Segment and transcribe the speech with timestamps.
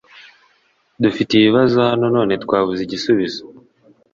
[1.03, 3.41] Dufite ibibazo hano none twabuze igisubizo.